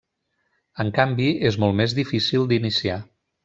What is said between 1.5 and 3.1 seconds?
és molt més difícil d'iniciar.